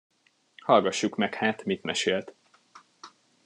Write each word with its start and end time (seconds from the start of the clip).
Hallgassuk 0.61 1.15
meg 1.15 1.33
hát, 1.33 1.63
mit 1.63 1.83
mesélt. 1.83 2.33